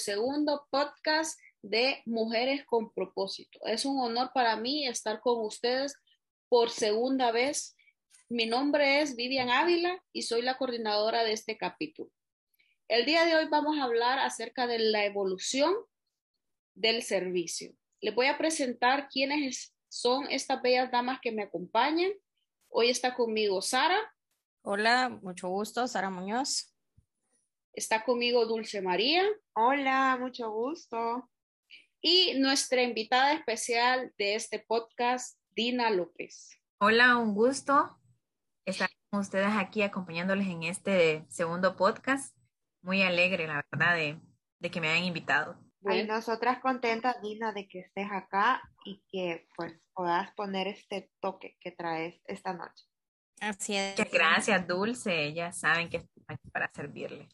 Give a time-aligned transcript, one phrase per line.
[0.00, 3.60] segundo podcast de Mujeres con propósito.
[3.66, 5.94] Es un honor para mí estar con ustedes
[6.48, 7.76] por segunda vez.
[8.30, 12.10] Mi nombre es Vivian Ávila y soy la coordinadora de este capítulo.
[12.88, 15.74] El día de hoy vamos a hablar acerca de la evolución
[16.74, 17.76] del servicio.
[18.00, 22.10] Les voy a presentar quiénes son estas bellas damas que me acompañan.
[22.68, 24.00] Hoy está conmigo Sara.
[24.62, 26.69] Hola, mucho gusto, Sara Muñoz.
[27.72, 29.22] Está conmigo Dulce María.
[29.52, 31.30] Hola, mucho gusto.
[32.00, 36.50] Y nuestra invitada especial de este podcast, Dina López.
[36.80, 37.96] Hola, un gusto
[38.64, 42.36] estar con ustedes aquí acompañándoles en este segundo podcast.
[42.82, 45.56] Muy alegre, la verdad, de, que me hayan invitado.
[45.80, 46.14] Bueno.
[46.14, 51.70] nosotras contentas, Dina, de que estés acá y que pues puedas poner este toque que
[51.70, 52.84] traes esta noche.
[53.40, 53.96] Así es.
[53.96, 55.32] Muchas gracias, Dulce.
[55.32, 57.28] Ya saben que estoy aquí para servirle.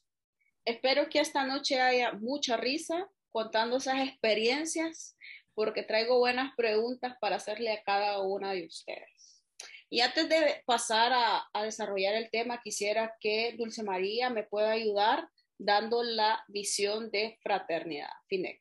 [0.66, 5.16] Espero que esta noche haya mucha risa contando esas experiencias,
[5.54, 9.44] porque traigo buenas preguntas para hacerle a cada una de ustedes.
[9.88, 15.28] Y antes de pasar a, desarrollar el tema, quisiera que Dulce María me pueda ayudar
[15.56, 18.10] dando la visión de fraternidad.
[18.26, 18.60] Finec.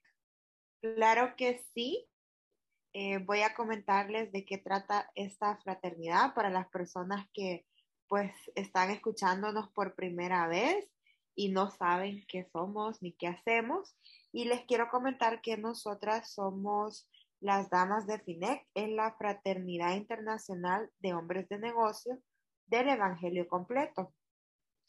[0.82, 2.08] Claro que sí.
[2.94, 7.66] Eh, voy a comentarles de qué trata esta fraternidad para las personas que
[8.08, 10.88] pues están escuchándonos por primera vez
[11.36, 13.96] y no saben qué somos ni qué hacemos.
[14.32, 17.08] Y les quiero comentar que nosotras somos
[17.40, 22.20] las damas de FINEC en la Fraternidad Internacional de Hombres de Negocio
[22.68, 24.14] del Evangelio Completo.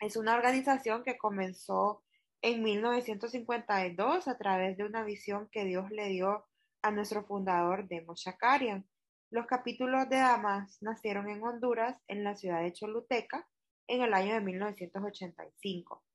[0.01, 2.03] Es una organización que comenzó
[2.43, 6.47] en 1952 a través de una visión que Dios le dio
[6.83, 8.87] a nuestro fundador Demo Shakarian.
[9.31, 13.49] Los capítulos de damas nacieron en Honduras, en la ciudad de Choluteca,
[13.89, 16.06] en el año de 1985.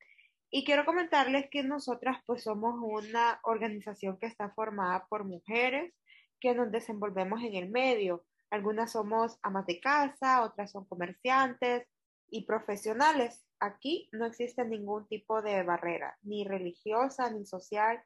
[0.53, 5.93] Y quiero comentarles que nosotras pues somos una organización que está formada por mujeres
[6.41, 8.25] que nos desenvolvemos en el medio.
[8.49, 11.87] Algunas somos amas de casa, otras son comerciantes
[12.29, 13.45] y profesionales.
[13.61, 18.03] Aquí no existe ningún tipo de barrera, ni religiosa, ni social,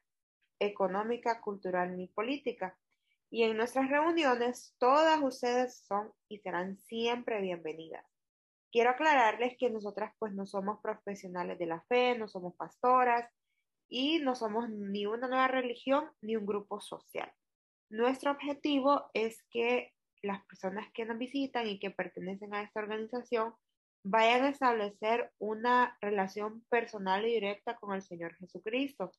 [0.60, 2.78] económica, cultural, ni política.
[3.28, 8.04] Y en nuestras reuniones todas ustedes son y serán siempre bienvenidas.
[8.72, 13.30] Quiero aclararles que nosotras pues no somos profesionales de la fe, no somos pastoras
[13.88, 17.32] y no somos ni una nueva religión ni un grupo social.
[17.88, 23.54] Nuestro objetivo es que las personas que nos visitan y que pertenecen a esta organización
[24.02, 29.12] vayan a establecer una relación personal y directa con el Señor Jesucristo.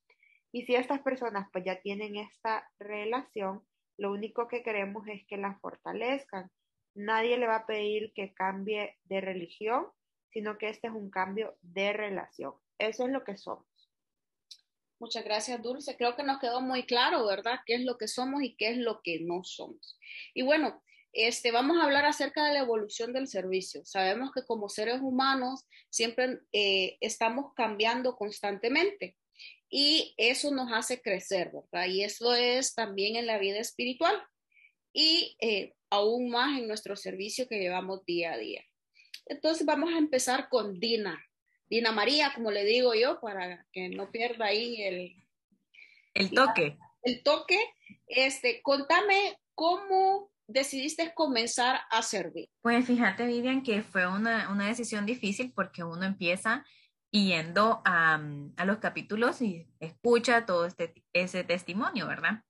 [0.52, 3.64] Y si estas personas pues ya tienen esta relación,
[3.98, 6.50] lo único que queremos es que la fortalezcan
[6.98, 9.86] Nadie le va a pedir que cambie de religión,
[10.32, 12.56] sino que este es un cambio de relación.
[12.80, 13.68] Eso es lo que somos.
[15.00, 15.96] Muchas gracias, Dulce.
[15.96, 17.60] Creo que nos quedó muy claro, ¿verdad?
[17.68, 20.00] ¿Qué es lo que somos y qué es lo que no somos?
[20.34, 23.86] Y bueno, este, vamos a hablar acerca de la evolución del servicio.
[23.86, 29.16] Sabemos que como seres humanos siempre eh, estamos cambiando constantemente
[29.70, 31.90] y eso nos hace crecer, ¿verdad?
[31.90, 34.20] Y eso es también en la vida espiritual.
[34.94, 38.64] Y eh, aún más en nuestro servicio que llevamos día a día.
[39.26, 41.24] Entonces vamos a empezar con Dina.
[41.70, 45.16] Dina María, como le digo yo, para que no pierda ahí el...
[46.14, 46.78] El toque.
[47.04, 47.60] El toque.
[48.08, 52.50] Este, contame cómo decidiste comenzar a servir.
[52.62, 56.66] Pues fíjate, Vivian, que fue una, una decisión difícil porque uno empieza
[57.12, 58.20] yendo a,
[58.58, 62.44] a, los capítulos y escucha todo este, ese testimonio, ¿verdad?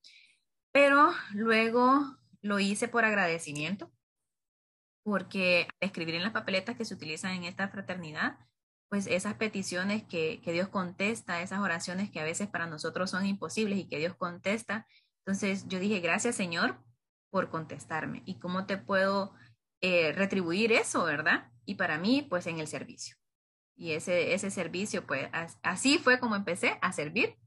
[0.71, 3.91] Pero luego lo hice por agradecimiento,
[5.03, 8.37] porque al escribir en las papeletas que se utilizan en esta fraternidad,
[8.89, 13.25] pues esas peticiones que, que Dios contesta, esas oraciones que a veces para nosotros son
[13.25, 14.87] imposibles y que Dios contesta.
[15.25, 16.77] Entonces yo dije, gracias Señor
[17.29, 18.23] por contestarme.
[18.25, 19.33] ¿Y cómo te puedo
[19.81, 21.51] eh, retribuir eso, verdad?
[21.65, 23.17] Y para mí, pues en el servicio.
[23.75, 25.29] Y ese, ese servicio, pues
[25.61, 27.37] así fue como empecé a servir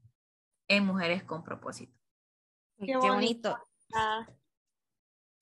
[0.69, 1.93] en Mujeres con Propósito.
[2.79, 3.57] Qué, bonito.
[3.93, 4.25] Ah.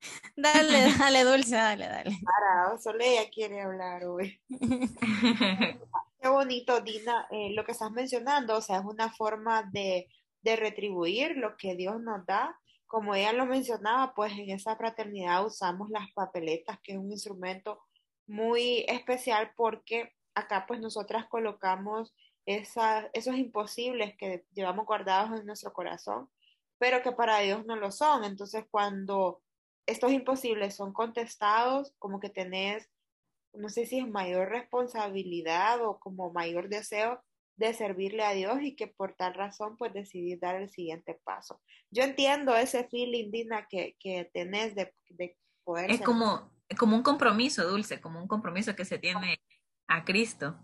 [0.36, 2.18] Dale, dale, Dulce, dale, dale.
[2.24, 4.40] Para, Soleya quiere hablar hoy.
[6.22, 10.07] Qué bonito, Dina, eh, lo que estás mencionando, o sea, es una forma de,
[10.42, 12.57] de retribuir lo que Dios nos da.
[12.88, 17.81] Como ella lo mencionaba, pues en esa fraternidad usamos las papeletas, que es un instrumento
[18.25, 22.13] muy especial porque acá pues nosotras colocamos
[22.46, 26.30] esa, esos imposibles que llevamos guardados en nuestro corazón,
[26.78, 28.24] pero que para Dios no lo son.
[28.24, 29.42] Entonces cuando
[29.89, 32.89] estos imposibles son contestados, como que tenés,
[33.53, 37.21] no sé si es mayor responsabilidad o como mayor deseo
[37.57, 41.62] de servirle a Dios y que por tal razón pues decidí dar el siguiente paso.
[41.91, 45.91] Yo entiendo ese feeling, Dina, que, que tenés de, de poder...
[45.91, 49.41] Es como, como un compromiso, Dulce, como un compromiso que se tiene
[49.88, 50.57] a Cristo.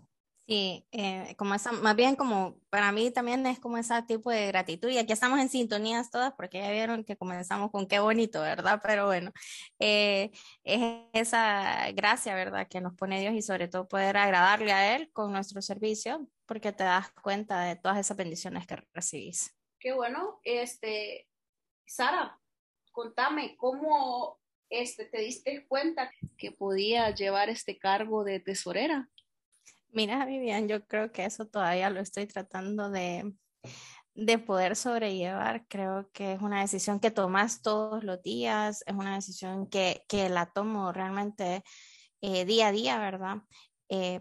[0.46, 4.46] Sí, eh, como esa, más bien como para mí también es como ese tipo de
[4.46, 8.40] gratitud y aquí estamos en sintonías todas porque ya vieron que comenzamos con qué bonito,
[8.40, 8.80] ¿verdad?
[8.80, 9.32] Pero bueno,
[9.80, 10.30] eh,
[10.62, 12.68] es esa gracia, ¿verdad?
[12.68, 16.70] Que nos pone Dios y sobre todo poder agradarle a Él con nuestro servicio porque
[16.70, 19.52] te das cuenta de todas esas bendiciones que recibís.
[19.80, 21.26] Qué bueno, este,
[21.86, 22.38] Sara,
[22.92, 24.38] contame cómo
[24.70, 29.08] este, te diste cuenta que podía llevar este cargo de tesorera.
[29.96, 33.34] Mira, Vivian, yo creo que eso todavía lo estoy tratando de,
[34.14, 35.66] de poder sobrellevar.
[35.68, 40.28] Creo que es una decisión que tomas todos los días, es una decisión que, que
[40.28, 41.64] la tomo realmente
[42.20, 43.38] eh, día a día, ¿verdad?
[43.88, 44.20] Eh,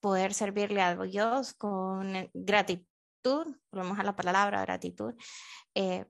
[0.00, 5.14] poder servirle a Dios con gratitud, volvemos a la palabra gratitud,
[5.76, 6.06] eh,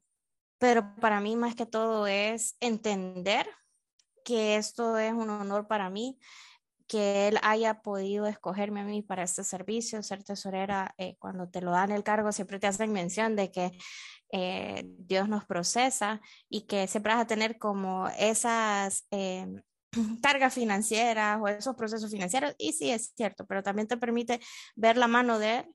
[0.57, 3.47] pero para mí más que todo es entender
[4.25, 6.19] que esto es un honor para mí,
[6.89, 11.61] que él haya podido escogerme a mí para este servicio, ser tesorera, eh, cuando te
[11.61, 13.73] lo dan el cargo, siempre te hacen mención de que
[14.33, 19.47] eh, Dios nos procesa y que siempre vas a tener como esas eh,
[20.23, 22.55] cargas financieras o esos procesos financieros.
[22.59, 24.41] Y sí, es cierto, pero también te permite
[24.75, 25.75] ver la mano de Él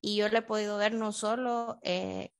[0.00, 2.30] y yo le he podido ver no solo en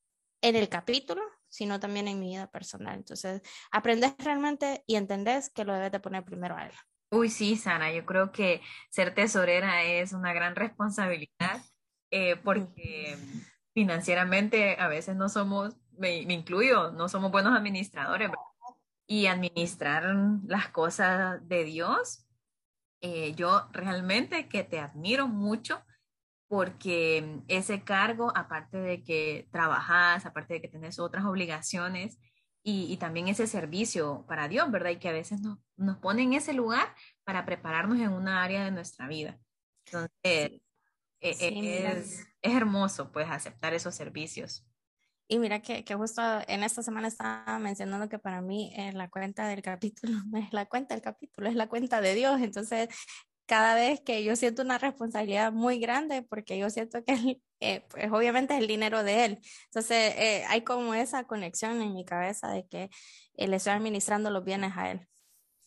[0.43, 2.97] el capítulo, sino también en mi vida personal.
[2.97, 6.73] Entonces, aprendes realmente y entendés que lo debes de poner primero a Él.
[7.11, 8.61] Uy, sí, Sara, yo creo que
[8.91, 11.63] ser tesorera es una gran responsabilidad
[12.11, 13.17] eh, porque
[13.73, 18.31] financieramente a veces no somos, me, incluyo, no somos buenos administradores.
[19.07, 20.05] Y administrar
[20.47, 22.27] las cosas de Dios,
[23.03, 25.85] eh, yo realmente que te admiro mucho
[26.49, 32.19] porque ese cargo, aparte de que trabajas, aparte de que tienes otras obligaciones,
[32.67, 34.91] y, también ese servicio para Dios, ¿verdad?
[34.91, 38.65] Y que a veces nos, nos pone en ese lugar para prepararnos en una área
[38.65, 39.39] de nuestra vida.
[39.87, 40.61] Entonces, e,
[41.21, 44.67] e, es, es, hermoso, pues, aceptar esos servicios.
[45.29, 49.11] Y mira que, que, justo en esta semana estaba mencionando que para mí eh, la
[49.11, 52.41] cuenta del capítulo no es la cuenta del capítulo, es la cuenta de Dios.
[52.41, 52.89] Entonces,
[53.47, 58.11] cada vez que yo siento una responsabilidad muy grande, porque yo siento que eh, pues
[58.13, 59.39] obviamente es el dinero de él.
[59.67, 62.91] Entonces eh, hay como esa conexión en mi cabeza de que
[63.35, 65.09] eh, le estoy administrando los bienes a él.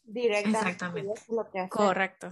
[0.03, 0.69] Directamente.
[0.69, 1.21] Exactamente.
[1.29, 2.29] lo que Correcto.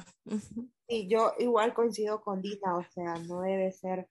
[0.87, 4.07] Y yo igual coincido con Dina, o sea, no debe ser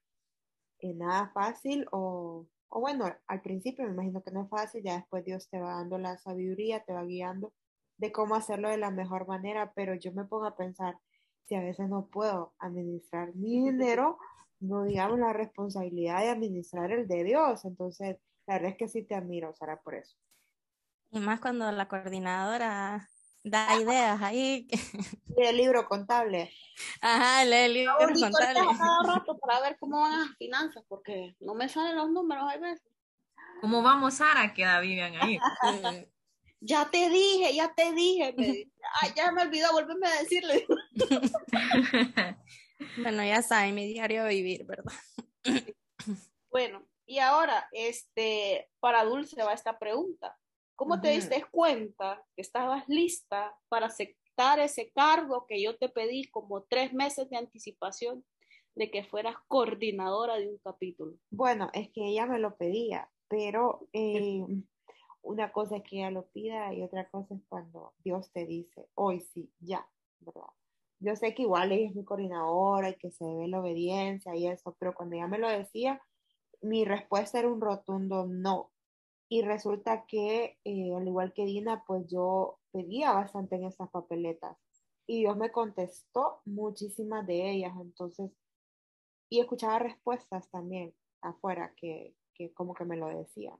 [0.81, 5.23] nada fácil o, o bueno, al principio me imagino que no es fácil, ya después
[5.25, 7.53] Dios te va dando la sabiduría, te va guiando
[7.97, 10.97] de cómo hacerlo de la mejor manera, pero yo me pongo a pensar,
[11.45, 14.17] si a veces no puedo administrar mi dinero,
[14.59, 17.65] no digamos la responsabilidad de administrar el de Dios.
[17.65, 20.15] Entonces, la verdad es que sí te admiro, Sara, por eso.
[21.11, 23.09] Y más cuando la coordinadora
[23.43, 24.67] da ideas ahí.
[25.37, 26.51] Lee el libro contable.
[26.99, 28.59] Ajá, lee el libro contable.
[28.77, 32.57] cada rato para ver cómo van las finanzas, porque no me salen los números a
[32.57, 32.91] veces.
[33.61, 34.53] ¿Cómo vamos, Sara?
[34.53, 35.39] Queda Vivian ahí.
[36.59, 38.35] ya te dije, ya te dije.
[39.01, 40.65] Ay, ya me olvidó, volverme a decirle.
[42.97, 44.93] bueno, ya saben, mi diario de vivir, ¿verdad?
[46.51, 50.37] bueno, y ahora, este, para Dulce va esta pregunta.
[50.75, 56.25] ¿Cómo te diste cuenta que estabas lista para aceptar ese cargo que yo te pedí
[56.25, 58.25] como tres meses de anticipación
[58.75, 61.17] de que fueras coordinadora de un capítulo?
[61.29, 64.45] Bueno, es que ella me lo pedía, pero eh,
[65.21, 68.89] una cosa es que ella lo pida y otra cosa es cuando Dios te dice,
[68.95, 69.87] hoy sí, ya,
[70.19, 70.49] ¿verdad?
[71.05, 74.47] Yo sé que igual ella es mi coordinadora y que se debe la obediencia y
[74.47, 76.01] eso, pero cuando ella me lo decía,
[76.61, 78.71] mi respuesta era un rotundo no.
[79.29, 84.57] Y resulta que, eh, al igual que Dina, pues yo pedía bastante en esas papeletas
[85.05, 88.31] y Dios me contestó muchísimas de ellas, entonces,
[89.29, 93.59] y escuchaba respuestas también afuera que, que como que me lo decían.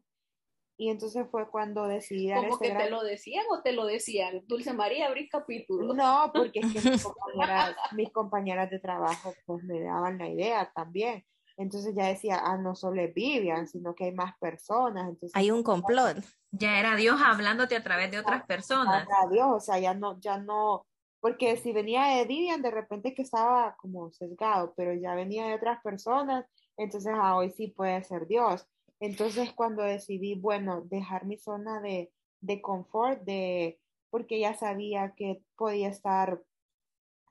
[0.77, 4.44] Y entonces fue cuando decidí dar ¿Cómo que te lo decían o te lo decían?
[4.46, 5.94] Dulce María, abrí capítulo.
[5.94, 6.79] No, porque es que
[7.96, 11.24] mis compañeras, de trabajo pues me daban la idea también.
[11.58, 15.08] Entonces ya decía, ah, no solo es Vivian, sino que hay más personas.
[15.08, 16.17] Entonces, hay un complot.
[16.51, 19.08] Ya era Dios hablándote a través de otras personas.
[19.08, 20.86] Era Dios, o sea, ya no, ya no,
[21.25, 25.55] porque si venía de Vivian, de repente que estaba como sesgado, pero ya venía de
[25.55, 26.46] otras personas,
[26.77, 28.67] entonces ah, hoy sí puede ser Dios.
[29.00, 32.12] Entonces, cuando decidí, bueno, dejar mi zona de,
[32.42, 36.42] de confort, de, porque ya sabía que podía estar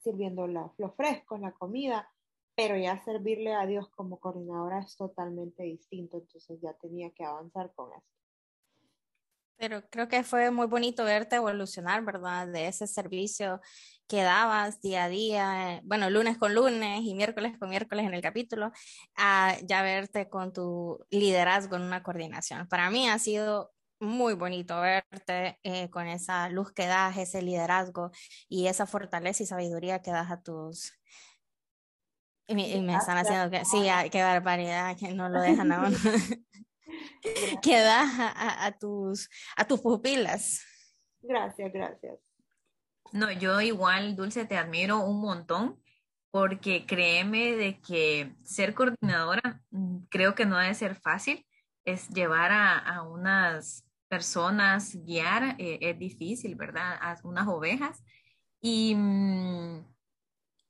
[0.03, 2.11] sirviendo la, los frescos, la comida,
[2.55, 7.73] pero ya servirle a Dios como coordinadora es totalmente distinto, entonces ya tenía que avanzar
[7.75, 8.15] con esto.
[9.57, 12.49] Pero creo que fue muy bonito verte evolucionar, ¿verdad?
[12.49, 13.61] De ese servicio
[14.07, 18.23] que dabas día a día, bueno, lunes con lunes y miércoles con miércoles en el
[18.23, 18.73] capítulo,
[19.17, 22.69] a ya verte con tu liderazgo en una coordinación.
[22.69, 28.11] Para mí ha sido muy bonito verte eh, con esa luz que das, ese liderazgo
[28.49, 30.93] y esa fortaleza y sabiduría que das a tus...
[32.47, 35.95] Y, me, están haciendo que, sí, qué barbaridad, que no lo dejan aún.
[37.63, 40.63] que das a, a, tus, a tus pupilas.
[41.23, 42.19] Gracias, gracias.
[43.13, 45.81] No, yo igual, Dulce, te admiro un montón
[46.31, 51.47] porque créeme de que ser coordinadora mm, creo que no debe ser fácil,
[51.85, 56.99] es llevar a, a unas personas, guiar, eh, es difícil, ¿verdad?
[57.01, 58.03] A unas ovejas
[58.61, 59.85] y, mm,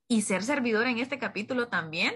[0.07, 2.13] y ser servidor en este capítulo también.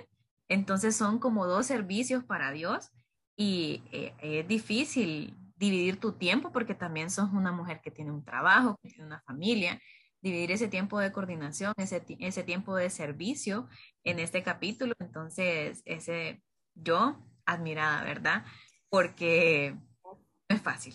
[0.47, 2.91] Entonces son como dos servicios para Dios
[3.35, 8.23] y eh, es difícil dividir tu tiempo porque también sos una mujer que tiene un
[8.23, 9.79] trabajo, que tiene una familia
[10.21, 13.69] dividir ese tiempo de coordinación, ese, ese tiempo de servicio
[14.03, 14.93] en este capítulo.
[14.99, 16.43] Entonces, ese
[16.75, 18.45] yo admirada, ¿verdad?
[18.89, 20.93] Porque no es fácil.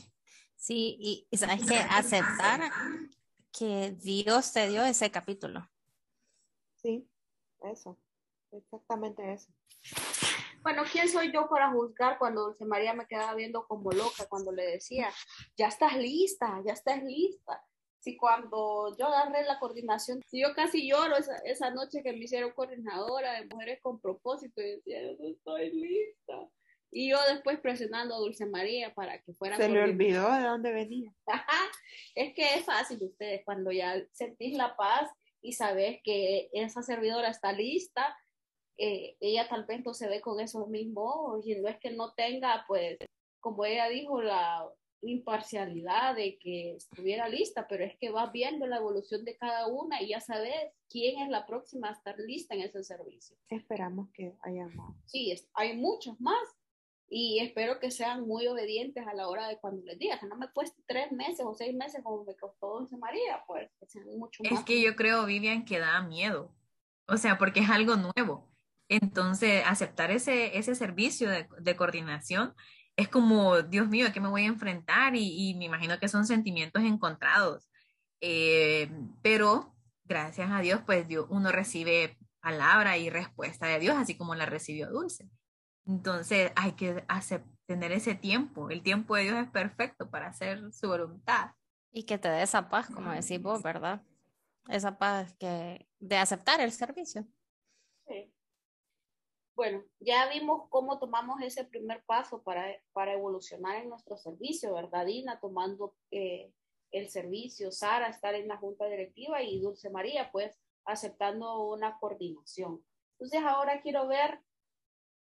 [0.56, 2.70] Sí, y, y sabes que aceptar
[3.52, 5.68] que Dios te dio ese capítulo.
[6.76, 7.08] Sí,
[7.62, 7.98] eso,
[8.50, 9.52] exactamente eso.
[10.62, 14.50] Bueno, ¿quién soy yo para juzgar cuando Dulce María me quedaba viendo como loca cuando
[14.50, 15.10] le decía,
[15.58, 17.62] ya estás lista, ya estás lista?
[18.04, 22.24] Si cuando yo agarré la coordinación, si yo casi lloro esa, esa noche que me
[22.24, 26.50] hicieron coordinadora de mujeres con propósito, y decía, yo no estoy lista.
[26.90, 29.56] Y yo después presionando a Dulce María para que fuera.
[29.56, 31.12] Se le olvidó de dónde venía.
[32.14, 37.30] es que es fácil ustedes, cuando ya sentís la paz y sabes que esa servidora
[37.30, 38.14] está lista,
[38.76, 42.12] eh, ella tal vez no se ve con esos mismos y no es que no
[42.12, 42.98] tenga, pues,
[43.40, 44.68] como ella dijo, la,
[45.06, 50.02] imparcialidad de que estuviera lista, pero es que vas viendo la evolución de cada una
[50.02, 50.54] y ya sabes
[50.88, 53.36] quién es la próxima a estar lista en ese servicio.
[53.48, 54.94] Esperamos que haya más.
[55.06, 56.56] Sí, hay muchos más
[57.08, 60.36] y espero que sean muy obedientes a la hora de cuando les diga, que no
[60.36, 64.06] me cueste tres meses o seis meses como me costó Dulce María, pues que sean
[64.18, 64.52] mucho más.
[64.52, 66.52] Es que yo creo, Vivian, que da miedo,
[67.06, 68.50] o sea, porque es algo nuevo.
[68.88, 72.54] Entonces, aceptar ese, ese servicio de, de coordinación
[72.96, 75.14] es como, Dios mío, ¿a qué me voy a enfrentar?
[75.16, 77.68] Y, me imagino que son sentimientos encontrados.
[78.20, 78.90] Eh,
[79.22, 79.74] pero
[80.04, 84.46] gracias a Dios, pues Dios, uno recibe palabra y respuesta de Dios, así como la
[84.46, 85.28] recibió Dulce.
[85.86, 88.70] Entonces hay que hacer, tener ese tiempo.
[88.70, 91.50] El tiempo de Dios es perfecto para hacer su voluntad.
[91.90, 94.02] Y que te dé esa paz, como decís vos, ¿verdad?
[94.68, 97.26] Esa paz que, de aceptar el servicio.
[99.54, 105.06] Bueno, ya vimos cómo tomamos ese primer paso para, para evolucionar en nuestro servicio, ¿verdad,
[105.06, 105.38] Dina?
[105.38, 106.52] Tomando eh,
[106.90, 112.84] el servicio, Sara, estar en la junta directiva y Dulce María, pues, aceptando una coordinación.
[113.12, 114.40] Entonces, ahora quiero ver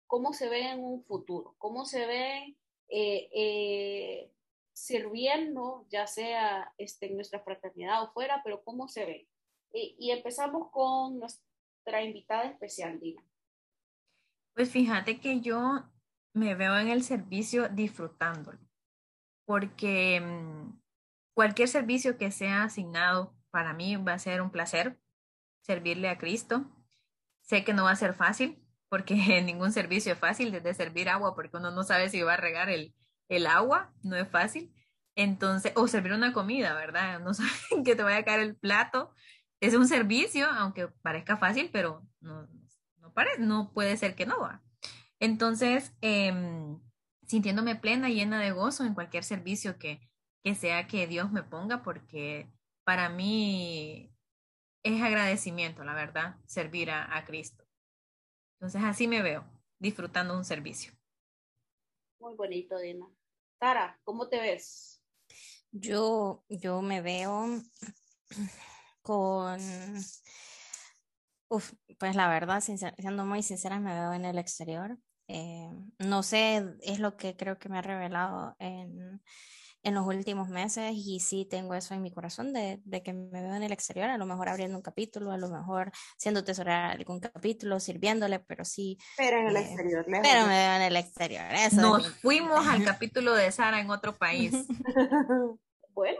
[0.07, 2.57] cómo se ve en un futuro, cómo se ve
[2.89, 4.31] eh, eh,
[4.73, 9.27] sirviendo, ya sea este, en nuestra fraternidad o fuera, pero cómo se ve.
[9.71, 13.23] Y, y empezamos con nuestra invitada especial, Dina.
[14.53, 15.83] Pues fíjate que yo
[16.33, 18.59] me veo en el servicio disfrutándolo,
[19.45, 20.79] porque mm,
[21.33, 24.99] cualquier servicio que sea asignado para mí va a ser un placer
[25.61, 26.65] servirle a Cristo.
[27.41, 31.35] Sé que no va a ser fácil, porque ningún servicio es fácil, desde servir agua,
[31.35, 32.95] porque uno no sabe si va a regar el,
[33.29, 34.73] el agua, no es fácil.
[35.15, 37.19] Entonces, o servir una comida, ¿verdad?
[37.19, 37.49] No sabe
[37.83, 39.13] que te vaya a caer el plato.
[39.59, 42.47] Es un servicio, aunque parezca fácil, pero no,
[43.39, 44.63] no puede ser que no va.
[45.19, 46.79] Entonces, em,
[47.27, 49.99] sintiéndome plena, llena de gozo en cualquier servicio que,
[50.43, 52.51] que sea que Dios me ponga, porque
[52.83, 54.13] para mí
[54.83, 57.63] es agradecimiento, la verdad, servir a, a Cristo.
[58.59, 59.45] Entonces, así me veo,
[59.79, 60.93] disfrutando un servicio.
[62.19, 63.05] Muy bonito, Dina.
[63.59, 65.01] Sara, ¿cómo te ves?
[65.71, 67.47] Yo, yo me veo
[69.01, 69.59] con
[71.99, 74.97] pues la verdad, siendo muy sincera, me veo en el exterior.
[75.27, 75.69] Eh,
[75.99, 79.21] no sé, es lo que creo que me ha revelado en,
[79.83, 83.41] en, los últimos meses y sí tengo eso en mi corazón de, de, que me
[83.41, 86.91] veo en el exterior, a lo mejor abriendo un capítulo, a lo mejor siendo tesorera
[86.91, 88.97] algún capítulo, sirviéndole, pero sí.
[89.17, 91.45] Pero en el eh, exterior, Pero me veo en el exterior.
[91.53, 94.51] Eso Nos fuimos al capítulo de Sara en otro país.
[95.93, 96.19] bueno,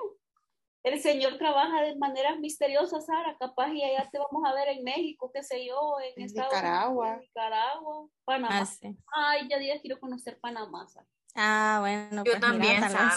[0.84, 3.38] el Señor trabaja de maneras misteriosas, Sara.
[3.40, 6.54] Capaz y allá te vamos a ver en México, qué sé yo, en, En Estados
[6.54, 7.06] Nicaragua.
[7.06, 8.60] Unidos, en Nicaragua, Panamá.
[8.62, 8.98] Ah, sí.
[9.16, 10.88] Ay, ya días quiero conocer Panamá.
[10.88, 11.08] Sara.
[11.36, 13.12] Ah, bueno, Yo pues mira, también, tal Sara.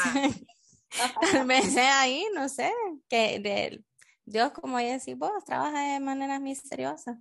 [1.20, 2.73] tal vez sea ahí, no sé,
[3.08, 3.85] que de,
[4.25, 7.18] Dios, como ya decís vos, trabaja de maneras misteriosas.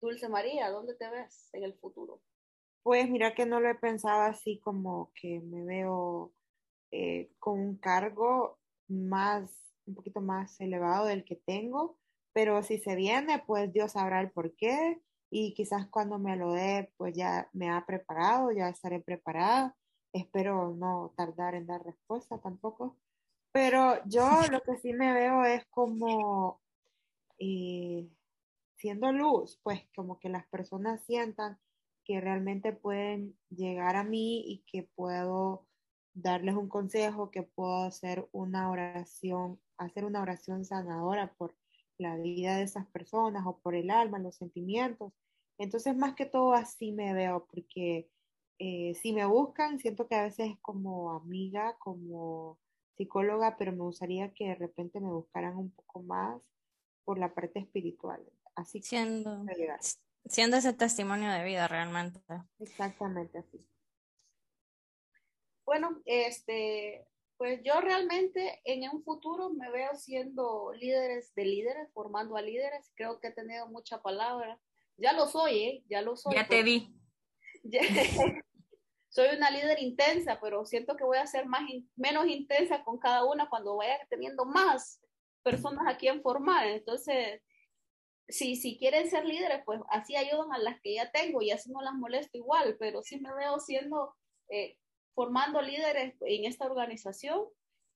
[0.00, 2.20] Dulce María, ¿dónde te ves en el futuro?
[2.82, 6.32] Pues mira que no lo he pensado así como que me veo
[6.90, 8.58] eh, con un cargo
[8.92, 9.50] más,
[9.86, 11.98] un poquito más elevado del que tengo,
[12.32, 16.52] pero si se viene, pues Dios sabrá el por qué y quizás cuando me lo
[16.52, 19.74] dé, pues ya me ha preparado, ya estaré preparada.
[20.12, 22.98] Espero no tardar en dar respuesta tampoco.
[23.50, 26.60] Pero yo lo que sí me veo es como
[27.38, 28.08] eh,
[28.76, 31.58] siendo luz, pues como que las personas sientan
[32.04, 35.66] que realmente pueden llegar a mí y que puedo
[36.14, 41.54] darles un consejo, que puedo hacer una oración, hacer una oración sanadora por
[41.98, 45.12] la vida de esas personas o por el alma, los sentimientos.
[45.58, 48.10] Entonces, más que todo así me veo, porque
[48.58, 52.58] eh, si me buscan, siento que a veces como amiga, como
[52.96, 56.40] psicóloga, pero me gustaría que de repente me buscaran un poco más
[57.04, 58.22] por la parte espiritual.
[58.54, 59.80] Así que Siendo, llegar.
[60.26, 62.20] siendo ese testimonio de vida realmente.
[62.58, 63.66] Exactamente así.
[65.64, 72.36] Bueno, este, pues yo realmente en un futuro me veo siendo líderes de líderes, formando
[72.36, 72.90] a líderes.
[72.94, 74.60] Creo que he tenido mucha palabra.
[74.96, 75.84] Ya lo soy, ¿eh?
[75.88, 76.34] Ya lo soy.
[76.34, 76.88] Ya te vi.
[77.64, 77.80] Ya-
[79.08, 81.62] soy una líder intensa, pero siento que voy a ser más
[81.96, 85.00] menos intensa con cada una cuando vaya teniendo más
[85.44, 86.66] personas a quien formar.
[86.66, 87.40] Entonces,
[88.26, 91.70] si, si quieren ser líderes, pues así ayudan a las que ya tengo y así
[91.70, 94.16] no las molesto igual, pero sí me veo siendo,
[94.48, 94.78] eh,
[95.14, 97.46] formando líderes en esta organización,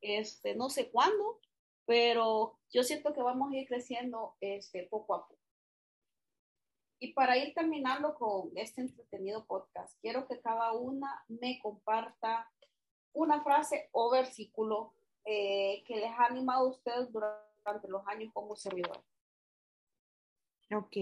[0.00, 1.40] este, no sé cuándo,
[1.84, 5.40] pero yo siento que vamos a ir creciendo este, poco a poco.
[6.98, 12.50] Y para ir terminando con este entretenido podcast, quiero que cada una me comparta
[13.12, 18.56] una frase o versículo eh, que les ha animado a ustedes durante los años como
[18.56, 19.02] servidor.
[20.74, 20.96] Ok.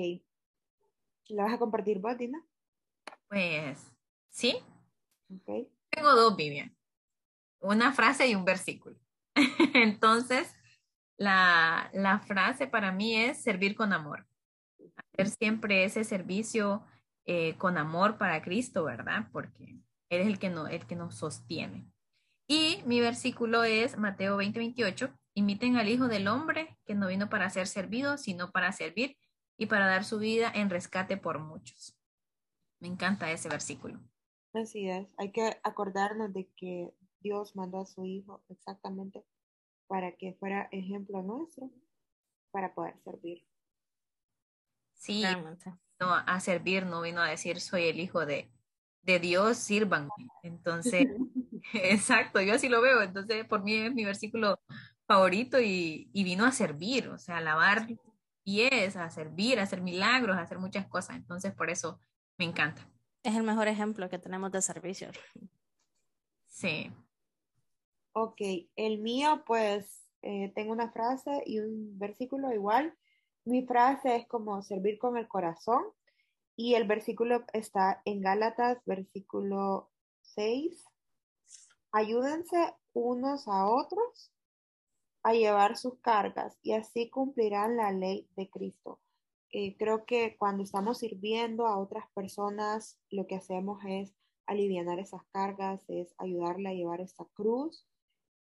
[1.29, 2.45] ¿La vas a compartir vos, Dina?
[3.29, 3.91] Pues,
[4.29, 4.63] sí,
[5.31, 5.69] Ok.
[5.95, 6.77] Tengo dos, Vivian.
[7.61, 8.97] Una frase y un versículo.
[9.75, 10.55] Entonces,
[11.17, 14.27] la, la frase para mí es servir con amor.
[14.97, 16.85] Hacer siempre ese servicio
[17.27, 19.29] eh, con amor para Cristo, ¿verdad?
[19.33, 19.81] Porque
[20.11, 21.87] Él es el que, no, el que nos sostiene.
[22.47, 25.11] Y mi versículo es Mateo 20, 28.
[25.35, 29.17] Imiten al Hijo del Hombre, que no vino para ser servido, sino para servir
[29.57, 31.99] y para dar su vida en rescate por muchos.
[32.79, 34.01] Me encanta ese versículo.
[34.55, 35.09] Así es.
[35.19, 39.25] Hay que acordarnos de que Dios mandó a su Hijo exactamente
[39.89, 41.71] para que fuera ejemplo nuestro
[42.53, 43.45] para poder servir.
[44.95, 45.75] Sí, Realmente.
[46.01, 48.49] no, a servir, no vino a decir soy el hijo de,
[49.03, 50.11] de Dios, sírvanme.
[50.43, 51.07] Entonces,
[51.75, 53.03] exacto, yo así lo veo.
[53.03, 54.61] Entonces, por mí es mi versículo
[55.07, 57.89] favorito y, y vino a servir, o sea, a lavar
[58.45, 61.17] pies, a servir, a hacer milagros, a hacer muchas cosas.
[61.17, 62.01] Entonces, por eso
[62.39, 62.89] me encanta.
[63.25, 65.11] Es el mejor ejemplo que tenemos de servicio.
[66.47, 66.93] Sí,
[68.17, 68.41] Ok,
[68.77, 72.97] el mío, pues eh, tengo una frase y un versículo igual.
[73.45, 75.83] Mi frase es como servir con el corazón
[76.55, 79.91] y el versículo está en Gálatas, versículo
[80.23, 80.85] 6.
[81.91, 84.33] Ayúdense unos a otros
[85.25, 89.01] a llevar sus cargas y así cumplirán la ley de Cristo.
[89.57, 94.13] Eh, creo que cuando estamos sirviendo a otras personas, lo que hacemos es
[94.47, 97.87] aliviar esas cargas, es ayudarle a llevar esa cruz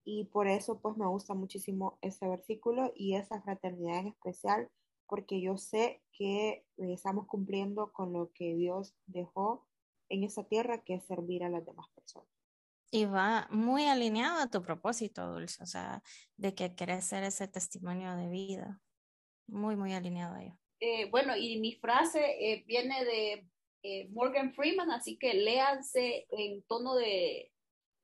[0.05, 4.69] y por eso pues me gusta muchísimo ese versículo y esa fraternidad en especial
[5.07, 9.69] porque yo sé que estamos cumpliendo con lo que Dios dejó
[10.09, 12.29] en esa tierra que es servir a las demás personas.
[12.91, 16.03] Y va muy alineado a tu propósito, Dulce, o sea,
[16.37, 18.81] de que querés ser ese testimonio de vida.
[19.47, 20.64] Muy, muy alineado a ello.
[20.81, 23.47] Eh, bueno, y mi frase eh, viene de
[23.83, 27.53] eh, Morgan Freeman, así que léanse en tono de,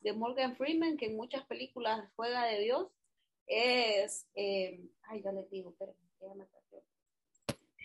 [0.01, 2.89] de Morgan Freeman, que en muchas películas juega de Dios.
[3.47, 6.85] Es, ay, ya les digo, pero ya me atrasé.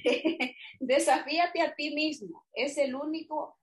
[0.80, 3.58] Desafíate a ti mismo, es el único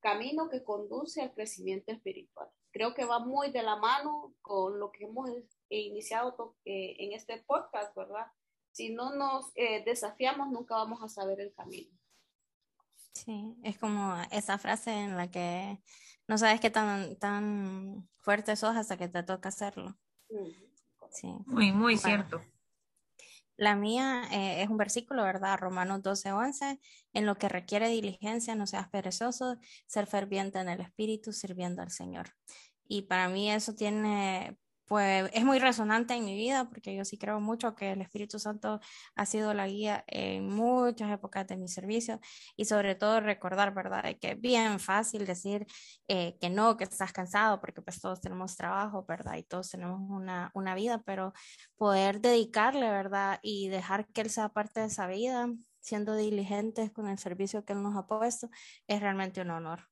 [0.00, 2.48] camino que conduce al crecimiento espiritual.
[2.72, 5.30] Creo que va muy de la mano con lo que hemos
[5.68, 8.26] iniciado en este podcast, ¿verdad?
[8.76, 11.90] Si no nos eh, desafiamos, nunca vamos a saber el camino.
[13.14, 15.80] Sí, es como esa frase en la que
[16.28, 19.96] no sabes qué tan, tan fuerte sos hasta que te toca hacerlo.
[21.10, 21.34] Sí.
[21.46, 22.42] Muy, muy cierto.
[23.56, 25.58] La mía eh, es un versículo, ¿verdad?
[25.58, 26.78] Romanos 12, 11.
[27.14, 31.90] En lo que requiere diligencia, no seas perezoso, ser ferviente en el espíritu, sirviendo al
[31.90, 32.34] Señor.
[32.86, 37.18] Y para mí eso tiene pues es muy resonante en mi vida porque yo sí
[37.18, 38.80] creo mucho que el Espíritu Santo
[39.14, 42.20] ha sido la guía en muchas épocas de mi servicio
[42.56, 44.16] y sobre todo recordar, ¿verdad?
[44.20, 45.66] Que es bien fácil decir
[46.08, 49.36] eh, que no, que estás cansado porque pues todos tenemos trabajo, ¿verdad?
[49.36, 51.32] Y todos tenemos una, una vida, pero
[51.76, 53.40] poder dedicarle, ¿verdad?
[53.42, 55.48] Y dejar que Él sea parte de esa vida,
[55.80, 58.50] siendo diligentes con el servicio que Él nos ha puesto,
[58.86, 59.88] es realmente un honor.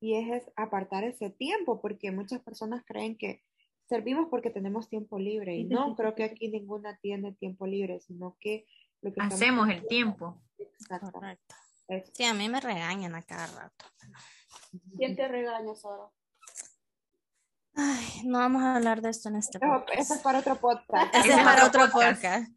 [0.00, 3.42] Y es apartar ese tiempo porque muchas personas creen que
[3.90, 8.36] servimos porque tenemos tiempo libre y no creo que aquí ninguna tiene tiempo libre, sino
[8.40, 8.64] que
[9.02, 10.40] lo que hacemos el tiempo.
[10.88, 11.54] Correcto.
[12.12, 13.84] Sí, a mí me regañan a cada rato.
[14.96, 16.08] ¿Quién te regaña, Sara?
[17.74, 19.98] Ay, no vamos a hablar de esto en este podcast.
[19.98, 21.14] eso es para otro podcast.
[21.14, 22.52] Eso es para otro podcast.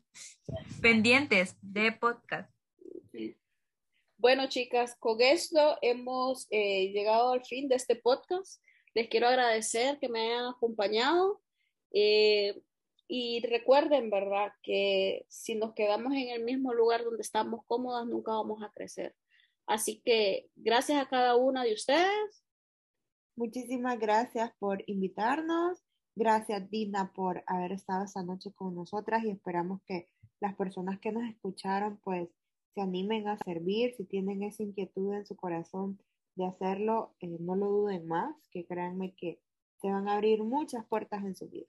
[0.81, 2.53] Pendientes de podcast.
[4.17, 8.62] Bueno, chicas, con esto hemos eh, llegado al fin de este podcast.
[8.93, 11.41] Les quiero agradecer que me hayan acompañado.
[11.91, 12.61] Eh,
[13.07, 14.53] y recuerden, ¿verdad?
[14.63, 19.15] Que si nos quedamos en el mismo lugar donde estamos cómodas, nunca vamos a crecer.
[19.65, 22.43] Así que gracias a cada una de ustedes.
[23.35, 25.83] Muchísimas gracias por invitarnos.
[26.15, 31.11] Gracias, Dina, por haber estado esta noche con nosotras y esperamos que las personas que
[31.11, 32.29] nos escucharon, pues,
[32.75, 33.95] se animen a servir.
[33.95, 35.99] Si tienen esa inquietud en su corazón
[36.35, 39.39] de hacerlo, eh, no lo duden más, que créanme que
[39.81, 41.67] se van a abrir muchas puertas en su vida.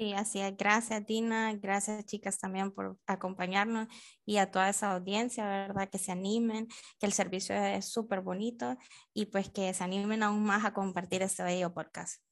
[0.00, 0.56] Sí, así es.
[0.56, 1.52] Gracias, Dina.
[1.56, 3.86] Gracias, chicas, también por acompañarnos
[4.24, 5.90] y a toda esa audiencia, ¿verdad?
[5.90, 8.78] Que se animen, que el servicio es súper bonito
[9.12, 12.22] y pues que se animen aún más a compartir este bello podcast.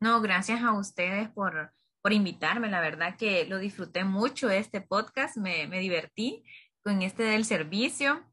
[0.00, 2.70] No, gracias a ustedes por, por invitarme.
[2.70, 6.42] La verdad que lo disfruté mucho este podcast, me, me divertí
[6.82, 8.24] con este del servicio.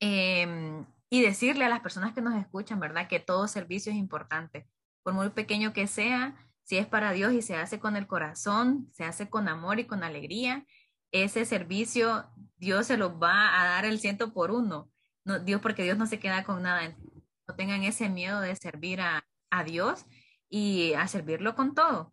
[0.00, 0.84] Eh,
[1.16, 3.08] y decirle a las personas que nos escuchan, ¿verdad?
[3.08, 4.68] Que todo servicio es importante,
[5.02, 8.88] por muy pequeño que sea, si es para Dios y se hace con el corazón,
[8.92, 10.66] se hace con amor y con alegría,
[11.12, 14.90] ese servicio Dios se lo va a dar el ciento por uno.
[15.24, 16.94] No, Dios, porque Dios no se queda con nada.
[17.48, 20.04] No tengan ese miedo de servir a, a Dios
[20.50, 22.12] y a servirlo con todo,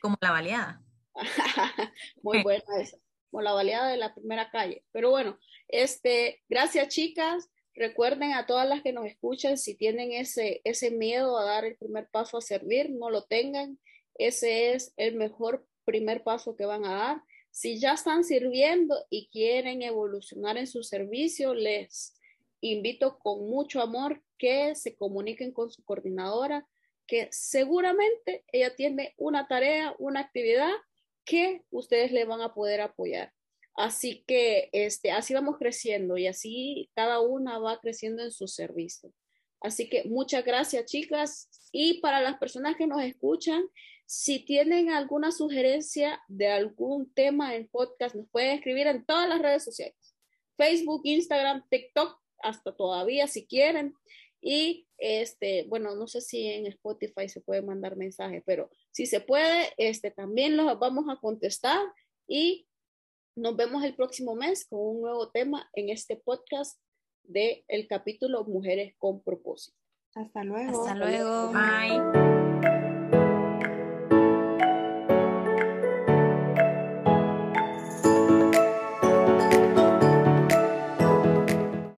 [0.00, 0.82] como la baleada.
[2.22, 2.96] Muy buena esa,
[3.30, 4.84] como la baleada de la primera calle.
[4.92, 7.50] Pero bueno, este, gracias chicas.
[7.80, 11.76] Recuerden a todas las que nos escuchan, si tienen ese, ese miedo a dar el
[11.76, 13.78] primer paso a servir, no lo tengan.
[14.16, 17.22] Ese es el mejor primer paso que van a dar.
[17.50, 22.14] Si ya están sirviendo y quieren evolucionar en su servicio, les
[22.60, 26.68] invito con mucho amor que se comuniquen con su coordinadora,
[27.06, 30.70] que seguramente ella tiene una tarea, una actividad
[31.24, 33.32] que ustedes le van a poder apoyar.
[33.76, 39.12] Así que este, así vamos creciendo y así cada una va creciendo en su servicio.
[39.60, 41.48] Así que muchas gracias, chicas.
[41.72, 43.62] Y para las personas que nos escuchan,
[44.06, 49.40] si tienen alguna sugerencia de algún tema en podcast, nos pueden escribir en todas las
[49.40, 50.16] redes sociales.
[50.56, 53.94] Facebook, Instagram, TikTok, hasta todavía si quieren.
[54.40, 59.20] Y este, bueno, no sé si en Spotify se puede mandar mensaje, pero si se
[59.20, 61.80] puede, este, también los vamos a contestar
[62.26, 62.66] y
[63.36, 66.80] nos vemos el próximo mes con un nuevo tema en este podcast
[67.22, 69.76] de el capítulo Mujeres con propósito.
[70.14, 70.86] Hasta luego.
[70.86, 71.52] Hasta luego.
[71.52, 72.29] Bye.